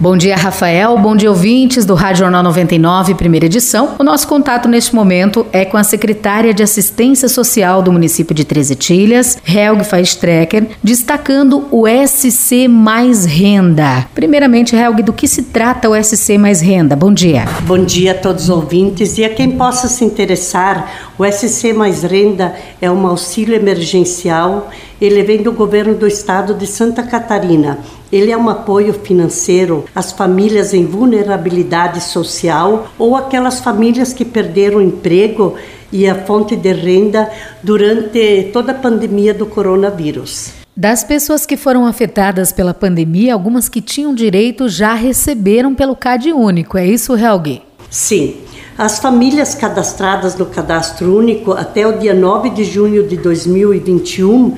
Bom 0.00 0.16
dia, 0.16 0.36
Rafael. 0.36 0.96
Bom 0.96 1.16
dia, 1.16 1.28
ouvintes 1.28 1.84
do 1.84 1.92
Rádio 1.96 2.20
Jornal 2.20 2.40
99, 2.44 3.16
primeira 3.16 3.46
edição. 3.46 3.96
O 3.98 4.04
nosso 4.04 4.28
contato 4.28 4.68
neste 4.68 4.94
momento 4.94 5.44
é 5.52 5.64
com 5.64 5.76
a 5.76 5.82
secretária 5.82 6.54
de 6.54 6.62
Assistência 6.62 7.28
Social 7.28 7.82
do 7.82 7.90
município 7.90 8.32
de 8.32 8.44
Treze 8.44 8.76
Tilhas, 8.76 9.36
Helg 9.44 9.82
Feistrecker, 9.82 10.68
destacando 10.84 11.66
o 11.72 11.84
SC 11.88 12.68
Mais 12.68 13.24
Renda. 13.24 14.06
Primeiramente, 14.14 14.76
Helg, 14.76 15.02
do 15.02 15.12
que 15.12 15.26
se 15.26 15.42
trata 15.42 15.90
o 15.90 16.00
SC 16.00 16.38
Mais 16.38 16.60
Renda? 16.60 16.94
Bom 16.94 17.12
dia. 17.12 17.46
Bom 17.62 17.84
dia 17.84 18.12
a 18.12 18.14
todos 18.14 18.44
os 18.44 18.50
ouvintes 18.50 19.18
e 19.18 19.24
a 19.24 19.28
quem 19.28 19.50
possa 19.50 19.88
se 19.88 20.04
interessar. 20.04 21.10
O 21.18 21.24
SC 21.24 21.72
Mais 21.72 22.04
Renda 22.04 22.54
é 22.80 22.88
um 22.88 23.04
auxílio 23.04 23.56
emergencial. 23.56 24.70
Ele 25.00 25.22
vem 25.22 25.42
do 25.42 25.52
governo 25.52 25.94
do 25.94 26.06
estado 26.06 26.54
de 26.54 26.66
Santa 26.66 27.02
Catarina 27.02 27.78
ele 28.10 28.32
é 28.32 28.36
um 28.36 28.48
apoio 28.48 28.94
financeiro 28.94 29.84
às 29.94 30.12
famílias 30.12 30.72
em 30.72 30.86
vulnerabilidade 30.86 32.00
social 32.02 32.88
ou 32.98 33.16
aquelas 33.16 33.60
famílias 33.60 34.14
que 34.14 34.24
perderam 34.24 34.78
o 34.78 34.82
emprego 34.82 35.54
e 35.92 36.08
a 36.08 36.14
fonte 36.14 36.56
de 36.56 36.72
renda 36.72 37.30
durante 37.62 38.50
toda 38.52 38.72
a 38.72 38.74
pandemia 38.74 39.34
do 39.34 39.44
coronavírus. 39.44 40.52
Das 40.74 41.04
pessoas 41.04 41.44
que 41.44 41.56
foram 41.56 41.84
afetadas 41.84 42.52
pela 42.52 42.72
pandemia, 42.72 43.34
algumas 43.34 43.68
que 43.68 43.82
tinham 43.82 44.14
direito 44.14 44.68
já 44.68 44.94
receberam 44.94 45.74
pelo 45.74 45.96
CAD 45.96 46.32
único, 46.32 46.78
é 46.78 46.86
isso, 46.86 47.16
Helgi? 47.16 47.62
Sim. 47.90 48.36
As 48.76 49.00
famílias 49.00 49.56
cadastradas 49.56 50.36
no 50.36 50.46
Cadastro 50.46 51.18
Único 51.18 51.50
até 51.50 51.84
o 51.84 51.98
dia 51.98 52.14
9 52.14 52.50
de 52.50 52.62
junho 52.62 53.08
de 53.08 53.16
2021 53.16 54.56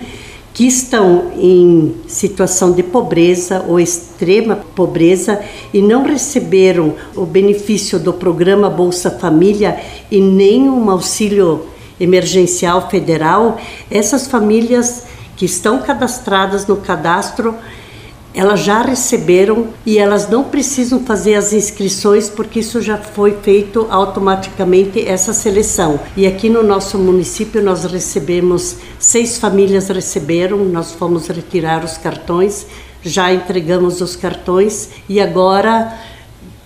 que 0.52 0.66
estão 0.66 1.30
em 1.36 1.94
situação 2.08 2.72
de 2.72 2.82
pobreza 2.82 3.64
ou 3.68 3.78
extrema 3.78 4.56
pobreza 4.56 5.40
e 5.72 5.80
não 5.80 6.04
receberam 6.04 6.94
o 7.14 7.24
benefício 7.24 7.98
do 7.98 8.12
programa 8.12 8.68
Bolsa 8.68 9.10
Família 9.10 9.80
e 10.10 10.20
nem 10.20 10.68
um 10.68 10.90
auxílio 10.90 11.66
emergencial 12.00 12.88
federal, 12.88 13.58
essas 13.90 14.26
famílias 14.26 15.04
que 15.36 15.44
estão 15.44 15.80
cadastradas 15.80 16.66
no 16.66 16.76
cadastro 16.76 17.54
elas 18.34 18.60
já 18.60 18.82
receberam 18.82 19.68
e 19.84 19.98
elas 19.98 20.28
não 20.28 20.44
precisam 20.44 21.00
fazer 21.00 21.34
as 21.34 21.52
inscrições 21.52 22.28
porque 22.28 22.60
isso 22.60 22.80
já 22.80 22.96
foi 22.96 23.36
feito 23.42 23.86
automaticamente 23.90 25.06
essa 25.06 25.32
seleção. 25.32 25.98
E 26.16 26.26
aqui 26.26 26.48
no 26.48 26.62
nosso 26.62 26.96
município 26.98 27.62
nós 27.62 27.84
recebemos 27.84 28.76
seis 28.98 29.38
famílias 29.38 29.88
receberam, 29.88 30.64
nós 30.64 30.92
fomos 30.92 31.26
retirar 31.28 31.84
os 31.84 31.98
cartões, 31.98 32.66
já 33.02 33.32
entregamos 33.32 34.00
os 34.00 34.14
cartões 34.14 34.90
e 35.08 35.20
agora 35.20 35.98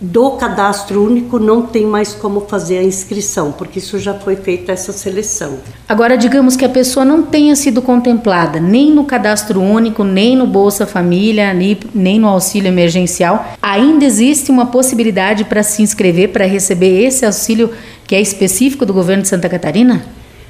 do 0.04 0.32
cadastro 0.32 1.02
único 1.02 1.38
não 1.38 1.62
tem 1.62 1.86
mais 1.86 2.12
como 2.12 2.42
fazer 2.42 2.78
a 2.78 2.82
inscrição, 2.82 3.52
porque 3.52 3.78
isso 3.78 3.98
já 3.98 4.14
foi 4.14 4.36
feita 4.36 4.72
essa 4.72 4.92
seleção. 4.92 5.58
Agora, 5.88 6.16
digamos 6.16 6.56
que 6.56 6.64
a 6.64 6.68
pessoa 6.68 7.04
não 7.04 7.22
tenha 7.22 7.56
sido 7.56 7.80
contemplada 7.80 8.60
nem 8.60 8.90
no 8.90 9.04
cadastro 9.04 9.60
único, 9.60 10.04
nem 10.04 10.36
no 10.36 10.46
Bolsa 10.46 10.86
Família, 10.86 11.54
nem 11.94 12.18
no 12.18 12.28
auxílio 12.28 12.68
emergencial, 12.68 13.46
ainda 13.62 14.04
existe 14.04 14.50
uma 14.50 14.66
possibilidade 14.66 15.44
para 15.44 15.62
se 15.62 15.82
inscrever 15.82 16.30
para 16.30 16.44
receber 16.44 17.02
esse 17.04 17.24
auxílio 17.24 17.70
que 18.06 18.14
é 18.14 18.20
específico 18.20 18.84
do 18.84 18.92
governo 18.92 19.22
de 19.22 19.28
Santa 19.28 19.48
Catarina? 19.48 20.04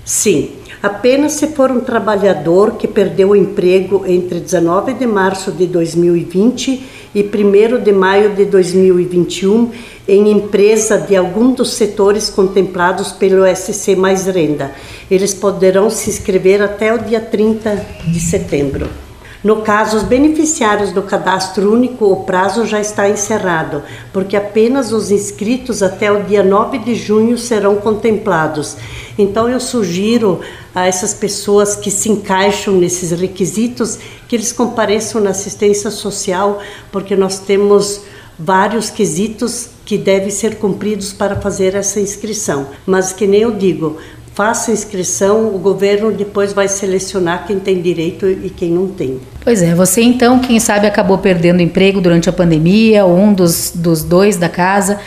Sim. 0.05 0.51
Apenas 0.83 1.33
se 1.33 1.47
for 1.49 1.71
um 1.71 1.81
trabalhador 1.81 2.73
que 2.73 2.87
perdeu 2.87 3.31
o 3.31 3.37
emprego 3.37 4.05
entre 4.07 4.39
19 4.39 4.93
de 4.93 5.07
março 5.07 5.51
de 5.51 5.67
2020 5.67 6.85
e 7.15 7.23
1 7.23 7.83
de 7.83 7.91
maio 7.91 8.35
de 8.35 8.45
2021 8.45 9.71
em 10.07 10.31
empresa 10.31 10.99
de 10.99 11.17
algum 11.17 11.53
dos 11.53 11.73
setores 11.73 12.29
contemplados 12.29 13.13
pelo 13.13 13.47
SC 13.47 13.97
Mais 13.97 14.27
Renda. 14.27 14.73
Eles 15.11 15.33
poderão 15.33 15.89
se 15.89 16.11
inscrever 16.11 16.61
até 16.61 16.93
o 16.93 16.99
dia 16.99 17.21
30 17.21 17.87
de 18.07 18.21
setembro. 18.21 19.04
No 19.45 19.61
caso, 19.61 19.99
os 19.99 20.03
beneficiários 20.03 20.91
do 20.91 21.03
cadastro 21.03 21.71
único, 21.71 22.07
o 22.07 22.25
prazo 22.25 22.65
já 22.65 22.81
está 22.81 23.11
encerrado, 23.11 23.83
porque 24.11 24.39
apenas 24.39 24.91
os 24.91 25.11
inscritos 25.11 25.83
até 25.83 26.11
o 26.11 26.23
dia 26.23 26.43
9 26.43 26.79
de 26.79 26.95
junho 26.95 27.37
serão 27.37 27.77
contemplados. 27.77 28.75
Então, 29.19 29.47
eu 29.47 29.61
sugiro 29.61 30.41
a 30.75 30.87
essas 30.87 31.13
pessoas 31.13 31.77
que 31.77 31.91
se 31.91 32.11
encaixam 32.11 32.73
nesses 32.77 33.11
requisitos 33.11 33.99
que 34.27 34.35
eles 34.35 34.51
compareçam 34.51 35.21
na 35.21 35.31
assistência 35.31 35.91
social, 35.91 36.63
porque 36.91 37.15
nós 37.15 37.39
temos 37.39 38.01
vários 38.39 38.89
quesitos 38.89 39.69
que 39.85 39.99
devem 39.99 40.31
ser 40.31 40.57
cumpridos 40.57 41.13
para 41.13 41.37
fazer 41.37 41.75
essa 41.75 42.01
inscrição. 42.01 42.69
Mas 42.87 43.13
que 43.13 43.27
nem 43.27 43.43
eu 43.43 43.51
digo, 43.51 43.99
faça 44.35 44.73
inscrição, 44.73 45.55
o 45.55 45.59
governo 45.59 46.11
depois 46.11 46.53
vai 46.53 46.67
selecionar 46.67 47.47
quem 47.47 47.61
tem 47.61 47.81
direito 47.81 48.29
e 48.29 48.51
quem 48.51 48.71
não 48.71 48.89
tem. 48.89 49.21
Pois 49.43 49.63
é, 49.63 49.75
você 49.75 50.03
então, 50.03 50.41
quem 50.41 50.59
sabe, 50.59 50.87
acabou 50.87 51.19
perdendo 51.19 51.63
emprego 51.63 52.01
durante 52.01 52.29
a 52.29 52.33
pandemia, 52.33 53.05
ou 53.05 53.17
um 53.17 53.33
dos, 53.33 53.73
dos 53.75 54.03
dois 54.03 54.37
da 54.37 54.49
casa. 54.49 54.99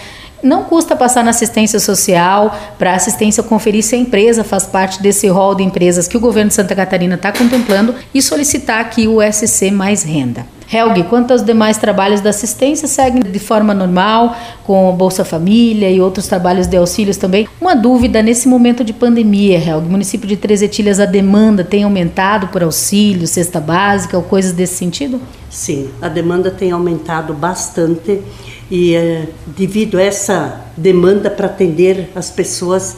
Não 0.42 0.64
custa 0.64 0.96
passar 0.96 1.24
na 1.24 1.32
assistência 1.32 1.80
social 1.80 2.56
para 2.78 2.94
assistência 2.94 3.44
conferir 3.44 3.84
se 3.84 3.96
a 3.96 3.98
empresa 3.98 4.44
faz 4.44 4.66
parte 4.66 5.02
desse 5.02 5.28
rol 5.28 5.56
de 5.56 5.64
empresas 5.64 6.08
que 6.08 6.16
o 6.16 6.20
governo 6.20 6.50
de 6.50 6.56
Santa 6.56 6.76
Catarina 6.76 7.16
está 7.16 7.32
contemplando 7.32 7.94
e 8.14 8.22
solicitar 8.22 8.80
aqui 8.80 9.08
o 9.08 9.18
SC 9.22 9.72
mais 9.72 10.04
renda. 10.04 10.46
Helg, 10.72 11.04
quanto 11.04 11.32
aos 11.32 11.44
demais 11.44 11.78
trabalhos 11.78 12.20
da 12.20 12.30
assistência, 12.30 12.88
seguem 12.88 13.22
de 13.22 13.40
forma 13.40 13.74
normal, 13.74 14.36
com 14.66 14.94
Bolsa 14.96 15.24
Família 15.24 15.90
e 15.90 16.02
outros 16.02 16.28
trabalhos 16.28 16.68
de 16.68 16.76
auxílios 16.76 17.16
também. 17.16 17.48
Uma 17.62 17.74
dúvida 17.74 18.22
nesse 18.22 18.50
momento 18.50 18.84
de 18.84 18.92
pandemia, 18.92 19.58
Helg, 19.58 19.88
município 19.88 20.28
de 20.28 20.36
Três 20.36 20.62
Etilhas, 20.62 21.00
a 21.00 21.06
demanda 21.06 21.64
tem 21.64 21.84
aumentado 21.84 22.48
por 22.48 22.62
auxílio, 22.62 23.26
cesta 23.26 23.62
básica 23.62 24.18
ou 24.18 24.24
coisas 24.24 24.52
desse 24.52 24.76
sentido? 24.76 25.22
Sim, 25.50 25.90
a 26.02 26.10
demanda 26.10 26.52
tem 26.52 26.72
aumentado 26.72 27.34
bastante 27.34 28.22
e 28.70 28.94
é, 28.94 29.28
devido 29.46 29.98
a 29.98 30.02
essa 30.02 30.66
demanda 30.76 31.30
para 31.30 31.46
atender 31.46 32.10
as 32.14 32.30
pessoas, 32.30 32.98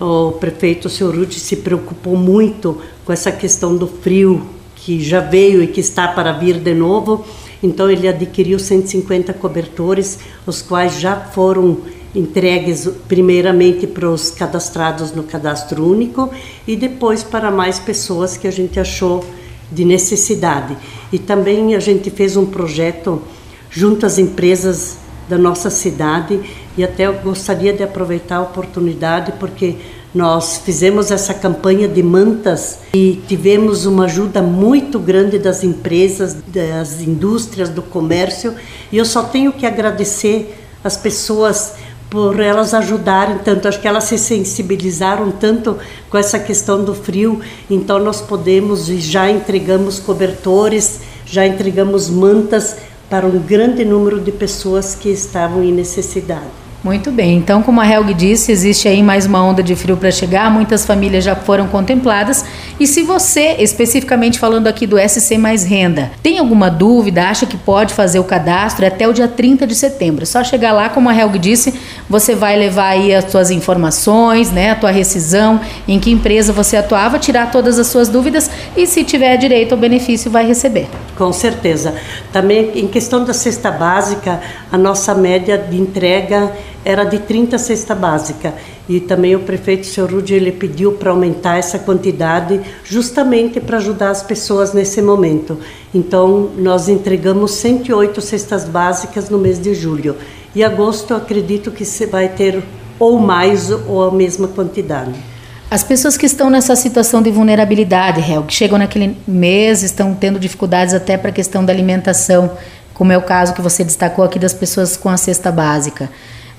o 0.00 0.32
prefeito, 0.32 0.86
o 0.86 0.90
senhor 0.90 1.14
Ruth, 1.14 1.32
se 1.32 1.56
preocupou 1.56 2.16
muito 2.16 2.80
com 3.04 3.12
essa 3.12 3.30
questão 3.30 3.76
do 3.76 3.86
frio 3.86 4.59
que 4.84 5.00
já 5.02 5.20
veio 5.20 5.62
e 5.62 5.66
que 5.66 5.80
está 5.80 6.08
para 6.08 6.32
vir 6.32 6.58
de 6.58 6.74
novo. 6.74 7.24
Então 7.62 7.90
ele 7.90 8.08
adquiriu 8.08 8.58
150 8.58 9.32
cobertores, 9.34 10.18
os 10.46 10.62
quais 10.62 10.98
já 10.98 11.16
foram 11.16 11.78
entregues 12.14 12.88
primeiramente 13.06 13.86
para 13.86 14.08
os 14.10 14.30
cadastrados 14.30 15.12
no 15.12 15.22
cadastro 15.22 15.86
único 15.86 16.30
e 16.66 16.74
depois 16.74 17.22
para 17.22 17.50
mais 17.50 17.78
pessoas 17.78 18.36
que 18.36 18.48
a 18.48 18.50
gente 18.50 18.80
achou 18.80 19.24
de 19.70 19.84
necessidade. 19.84 20.76
E 21.12 21.18
também 21.18 21.74
a 21.76 21.80
gente 21.80 22.10
fez 22.10 22.36
um 22.36 22.46
projeto 22.46 23.22
junto 23.70 24.04
às 24.04 24.18
empresas 24.18 24.96
da 25.28 25.38
nossa 25.38 25.70
cidade 25.70 26.40
e 26.76 26.82
até 26.82 27.06
eu 27.06 27.14
gostaria 27.14 27.72
de 27.72 27.84
aproveitar 27.84 28.36
a 28.36 28.42
oportunidade 28.42 29.32
porque 29.38 29.76
nós 30.14 30.58
fizemos 30.64 31.10
essa 31.10 31.32
campanha 31.32 31.86
de 31.86 32.02
mantas 32.02 32.78
e 32.92 33.22
tivemos 33.28 33.86
uma 33.86 34.04
ajuda 34.04 34.42
muito 34.42 34.98
grande 34.98 35.38
das 35.38 35.62
empresas, 35.62 36.36
das 36.48 37.00
indústrias, 37.00 37.68
do 37.68 37.82
comércio, 37.82 38.54
e 38.90 38.98
eu 38.98 39.04
só 39.04 39.22
tenho 39.22 39.52
que 39.52 39.64
agradecer 39.64 40.56
as 40.82 40.96
pessoas 40.96 41.74
por 42.08 42.40
elas 42.40 42.74
ajudarem 42.74 43.38
tanto, 43.38 43.68
acho 43.68 43.80
que 43.80 43.86
elas 43.86 44.04
se 44.04 44.18
sensibilizaram 44.18 45.30
tanto 45.30 45.78
com 46.10 46.18
essa 46.18 46.40
questão 46.40 46.82
do 46.82 46.92
frio, 46.92 47.40
então 47.70 48.00
nós 48.00 48.20
podemos 48.20 48.88
e 48.88 48.98
já 48.98 49.30
entregamos 49.30 50.00
cobertores, 50.00 51.00
já 51.24 51.46
entregamos 51.46 52.10
mantas 52.10 52.76
para 53.08 53.26
um 53.26 53.38
grande 53.38 53.84
número 53.84 54.18
de 54.18 54.32
pessoas 54.32 54.96
que 54.96 55.08
estavam 55.08 55.62
em 55.62 55.72
necessidade. 55.72 56.59
Muito 56.82 57.10
bem, 57.10 57.36
então, 57.36 57.62
como 57.62 57.78
a 57.78 57.86
Helg 57.86 58.14
disse, 58.14 58.50
existe 58.50 58.88
aí 58.88 59.02
mais 59.02 59.26
uma 59.26 59.44
onda 59.44 59.62
de 59.62 59.76
frio 59.76 59.98
para 59.98 60.10
chegar, 60.10 60.50
muitas 60.50 60.86
famílias 60.86 61.22
já 61.22 61.36
foram 61.36 61.68
contempladas. 61.68 62.42
E 62.78 62.86
se 62.86 63.02
você, 63.02 63.56
especificamente 63.58 64.38
falando 64.38 64.66
aqui 64.66 64.86
do 64.86 64.96
SC 64.98 65.36
Mais 65.36 65.62
Renda, 65.62 66.10
tem 66.22 66.38
alguma 66.38 66.70
dúvida, 66.70 67.28
acha 67.28 67.44
que 67.44 67.58
pode 67.58 67.92
fazer 67.92 68.18
o 68.18 68.24
cadastro, 68.24 68.82
é 68.86 68.88
até 68.88 69.06
o 69.06 69.12
dia 69.12 69.28
30 69.28 69.66
de 69.66 69.74
setembro. 69.74 70.22
É 70.22 70.26
só 70.26 70.42
chegar 70.42 70.72
lá, 70.72 70.88
como 70.88 71.10
a 71.10 71.14
Helg 71.14 71.38
disse, 71.38 71.74
você 72.08 72.34
vai 72.34 72.56
levar 72.56 72.88
aí 72.88 73.14
as 73.14 73.30
suas 73.30 73.50
informações, 73.50 74.50
né, 74.50 74.70
a 74.70 74.74
tua 74.74 74.90
rescisão, 74.90 75.60
em 75.86 76.00
que 76.00 76.10
empresa 76.10 76.50
você 76.50 76.78
atuava, 76.78 77.18
tirar 77.18 77.50
todas 77.50 77.78
as 77.78 77.88
suas 77.88 78.08
dúvidas 78.08 78.50
e 78.74 78.86
se 78.86 79.04
tiver 79.04 79.36
direito 79.36 79.72
ao 79.72 79.78
benefício, 79.78 80.30
vai 80.30 80.46
receber. 80.46 80.88
Com 81.14 81.30
certeza. 81.30 81.94
Também 82.32 82.70
em 82.74 82.88
questão 82.88 83.22
da 83.22 83.34
cesta 83.34 83.70
básica, 83.70 84.40
a 84.72 84.78
nossa 84.78 85.14
média 85.14 85.58
de 85.58 85.78
entrega 85.78 86.50
era 86.84 87.04
de 87.04 87.18
30 87.18 87.58
cesta 87.58 87.94
básica. 87.94 88.54
E 88.88 89.00
também 89.00 89.36
o 89.36 89.40
prefeito, 89.40 89.86
senhor 89.86 90.10
Rudy, 90.10 90.34
ele 90.34 90.52
pediu 90.52 90.92
para 90.92 91.10
aumentar 91.10 91.58
essa 91.58 91.78
quantidade 91.78 92.60
justamente 92.84 93.60
para 93.60 93.76
ajudar 93.76 94.10
as 94.10 94.22
pessoas 94.22 94.72
nesse 94.72 95.00
momento. 95.00 95.58
Então, 95.94 96.50
nós 96.56 96.88
entregamos 96.88 97.52
108 97.52 98.20
cestas 98.20 98.64
básicas 98.64 99.28
no 99.28 99.38
mês 99.38 99.60
de 99.60 99.74
julho. 99.74 100.16
E 100.54 100.64
agosto, 100.64 101.14
acredito 101.14 101.70
que 101.70 101.84
você 101.84 102.06
vai 102.06 102.28
ter 102.28 102.62
ou 102.98 103.18
mais 103.18 103.70
ou 103.70 104.04
a 104.04 104.10
mesma 104.10 104.48
quantidade. 104.48 105.30
As 105.70 105.84
pessoas 105.84 106.16
que 106.16 106.26
estão 106.26 106.50
nessa 106.50 106.74
situação 106.74 107.22
de 107.22 107.30
vulnerabilidade, 107.30 108.20
Hel, 108.20 108.42
que 108.42 108.52
chegam 108.52 108.76
naquele 108.76 109.16
mês, 109.26 109.84
estão 109.84 110.12
tendo 110.12 110.40
dificuldades 110.40 110.92
até 110.92 111.16
para 111.16 111.30
a 111.30 111.32
questão 111.32 111.64
da 111.64 111.72
alimentação, 111.72 112.50
como 112.92 113.12
é 113.12 113.16
o 113.16 113.22
caso 113.22 113.54
que 113.54 113.62
você 113.62 113.84
destacou 113.84 114.24
aqui 114.24 114.36
das 114.36 114.52
pessoas 114.52 114.96
com 114.96 115.08
a 115.08 115.16
cesta 115.16 115.52
básica. 115.52 116.10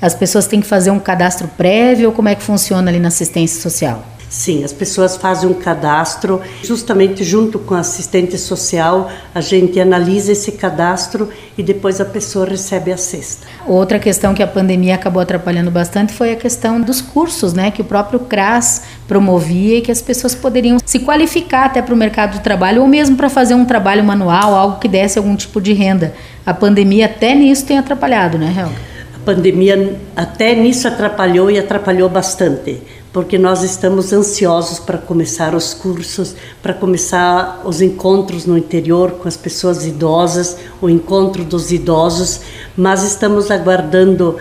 As 0.01 0.15
pessoas 0.15 0.47
têm 0.47 0.59
que 0.59 0.67
fazer 0.67 0.89
um 0.89 0.99
cadastro 0.99 1.47
prévio 1.47 2.09
ou 2.09 2.15
como 2.15 2.27
é 2.27 2.33
que 2.33 2.41
funciona 2.41 2.89
ali 2.89 2.99
na 2.99 3.09
assistência 3.09 3.61
social? 3.61 4.03
Sim, 4.31 4.63
as 4.63 4.71
pessoas 4.71 5.17
fazem 5.17 5.49
um 5.49 5.53
cadastro, 5.53 6.39
justamente 6.63 7.21
junto 7.21 7.59
com 7.59 7.75
a 7.75 7.79
assistente 7.79 8.37
social, 8.37 9.11
a 9.35 9.41
gente 9.41 9.77
analisa 9.77 10.31
esse 10.31 10.53
cadastro 10.53 11.29
e 11.57 11.61
depois 11.61 11.99
a 11.99 12.05
pessoa 12.05 12.45
recebe 12.45 12.93
a 12.93 12.97
cesta. 12.97 13.45
Outra 13.67 13.99
questão 13.99 14.33
que 14.33 14.41
a 14.41 14.47
pandemia 14.47 14.95
acabou 14.95 15.21
atrapalhando 15.21 15.69
bastante 15.69 16.13
foi 16.13 16.31
a 16.31 16.37
questão 16.37 16.79
dos 16.79 17.01
cursos, 17.01 17.53
né, 17.53 17.71
que 17.71 17.81
o 17.81 17.85
próprio 17.85 18.21
CRAS 18.21 18.83
promovia 19.05 19.79
e 19.79 19.81
que 19.81 19.91
as 19.91 20.01
pessoas 20.01 20.33
poderiam 20.33 20.77
se 20.83 20.99
qualificar 20.99 21.65
até 21.65 21.81
para 21.81 21.93
o 21.93 21.97
mercado 21.97 22.31
de 22.31 22.39
trabalho 22.39 22.81
ou 22.81 22.87
mesmo 22.87 23.17
para 23.17 23.29
fazer 23.29 23.53
um 23.53 23.65
trabalho 23.65 24.03
manual, 24.03 24.55
algo 24.55 24.79
que 24.79 24.87
desse 24.87 25.19
algum 25.19 25.35
tipo 25.35 25.59
de 25.59 25.73
renda. 25.73 26.15
A 26.45 26.53
pandemia 26.53 27.07
até 27.07 27.35
nisso 27.35 27.65
tem 27.65 27.77
atrapalhado, 27.77 28.37
né, 28.37 28.55
Helga? 28.57 28.90
Pandemia 29.25 29.99
até 30.15 30.55
nisso 30.55 30.87
atrapalhou 30.87 31.49
e 31.51 31.59
atrapalhou 31.59 32.09
bastante 32.09 32.81
porque 33.13 33.37
nós 33.37 33.61
estamos 33.61 34.13
ansiosos 34.13 34.79
para 34.79 34.97
começar 34.97 35.53
os 35.53 35.73
cursos, 35.73 36.33
para 36.61 36.73
começar 36.73 37.61
os 37.65 37.81
encontros 37.81 38.45
no 38.45 38.57
interior 38.57 39.11
com 39.11 39.27
as 39.27 39.35
pessoas 39.35 39.85
idosas, 39.85 40.57
o 40.81 40.89
encontro 40.89 41.43
dos 41.43 41.71
idosos, 41.71 42.39
mas 42.75 43.03
estamos 43.03 43.51
aguardando 43.51 44.37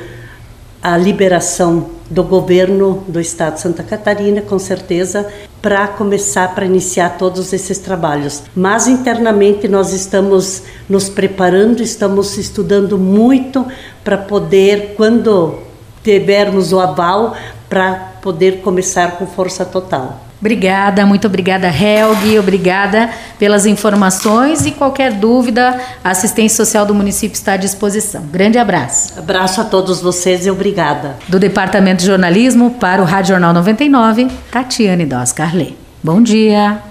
a 0.80 0.96
liberação 0.96 1.90
do 2.08 2.22
governo 2.22 3.04
do 3.08 3.20
estado 3.20 3.54
de 3.54 3.60
Santa 3.60 3.82
Catarina, 3.82 4.40
com 4.40 4.58
certeza, 4.58 5.26
para 5.60 5.88
começar, 5.88 6.54
para 6.54 6.64
iniciar 6.64 7.18
todos 7.18 7.52
esses 7.52 7.78
trabalhos. 7.78 8.42
Mas 8.54 8.86
internamente 8.86 9.68
nós 9.68 9.92
estamos 9.92 10.62
nos 10.88 11.08
preparando, 11.08 11.82
estamos 11.82 12.36
estudando 12.38 12.96
muito 12.96 13.66
para 14.02 14.16
poder, 14.16 14.94
quando 14.96 15.58
tivermos 16.02 16.72
o 16.72 16.80
aval, 16.80 17.36
para 17.68 17.94
poder 18.22 18.60
começar 18.62 19.18
com 19.18 19.26
força 19.26 19.64
total. 19.64 20.29
Obrigada, 20.40 21.04
muito 21.04 21.26
obrigada, 21.26 21.68
Helg. 21.68 22.38
Obrigada 22.38 23.10
pelas 23.38 23.66
informações 23.66 24.64
e 24.66 24.70
qualquer 24.70 25.12
dúvida, 25.12 25.78
a 26.02 26.10
assistência 26.10 26.56
social 26.56 26.86
do 26.86 26.94
município 26.94 27.34
está 27.34 27.52
à 27.52 27.56
disposição. 27.56 28.22
Grande 28.32 28.58
abraço. 28.58 29.18
Abraço 29.18 29.60
a 29.60 29.64
todos 29.64 30.00
vocês 30.00 30.46
e 30.46 30.50
obrigada. 30.50 31.16
Do 31.28 31.38
Departamento 31.38 32.00
de 32.00 32.06
Jornalismo 32.06 32.70
para 32.72 33.02
o 33.02 33.04
Rádio 33.04 33.30
Jornal 33.30 33.52
99, 33.52 34.28
Tatiane 34.50 35.04
Dos 35.04 35.32
Carlet. 35.32 35.76
Bom 36.02 36.22
dia. 36.22 36.89